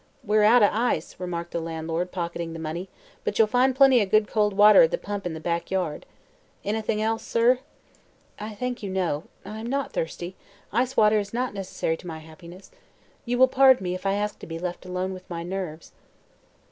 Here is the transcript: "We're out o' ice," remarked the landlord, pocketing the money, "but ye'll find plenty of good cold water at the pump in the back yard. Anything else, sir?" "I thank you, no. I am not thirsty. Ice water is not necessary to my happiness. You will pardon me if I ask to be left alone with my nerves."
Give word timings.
"We're 0.23 0.41
out 0.41 0.63
o' 0.63 0.69
ice," 0.71 1.17
remarked 1.19 1.51
the 1.51 1.59
landlord, 1.59 2.11
pocketing 2.11 2.53
the 2.53 2.57
money, 2.59 2.89
"but 3.23 3.37
ye'll 3.37 3.45
find 3.45 3.75
plenty 3.75 4.01
of 4.01 4.09
good 4.09 4.27
cold 4.27 4.53
water 4.53 4.81
at 4.81 4.89
the 4.89 4.97
pump 4.97 5.27
in 5.27 5.35
the 5.35 5.39
back 5.39 5.69
yard. 5.69 6.07
Anything 6.65 7.03
else, 7.03 7.21
sir?" 7.21 7.59
"I 8.39 8.55
thank 8.55 8.81
you, 8.81 8.89
no. 8.89 9.25
I 9.45 9.59
am 9.59 9.67
not 9.67 9.93
thirsty. 9.93 10.35
Ice 10.73 10.97
water 10.97 11.19
is 11.19 11.35
not 11.35 11.53
necessary 11.53 11.97
to 11.97 12.07
my 12.07 12.17
happiness. 12.17 12.71
You 13.25 13.37
will 13.37 13.47
pardon 13.47 13.83
me 13.83 13.93
if 13.93 14.07
I 14.07 14.13
ask 14.13 14.39
to 14.39 14.47
be 14.47 14.57
left 14.57 14.87
alone 14.87 15.13
with 15.13 15.29
my 15.29 15.43
nerves." 15.43 15.91